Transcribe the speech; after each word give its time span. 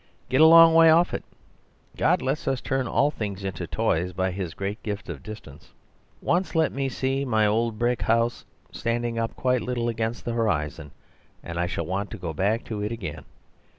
Get 0.29 0.41
a 0.41 0.47
long 0.47 0.73
way 0.73 0.89
off 0.89 1.13
it: 1.13 1.23
God 1.95 2.23
lets 2.23 2.47
us 2.47 2.59
turn 2.59 2.87
all 2.87 3.11
things 3.11 3.43
into 3.43 3.67
toys 3.67 4.13
by 4.13 4.31
his 4.31 4.55
great 4.55 4.81
gift 4.81 5.09
of 5.09 5.21
distance. 5.21 5.73
Once 6.23 6.55
let 6.55 6.71
me 6.71 6.89
see 6.89 7.23
my 7.23 7.45
old 7.45 7.77
brick 7.77 8.01
house 8.01 8.43
standing 8.71 9.19
up 9.19 9.35
quite 9.35 9.61
little 9.61 9.89
against 9.89 10.25
the 10.25 10.33
horizon, 10.33 10.89
and 11.43 11.59
I 11.59 11.67
shall 11.67 11.85
want 11.85 12.09
to 12.09 12.17
go 12.17 12.33
back 12.33 12.63
to 12.65 12.81
it 12.81 12.91
again. 12.91 13.25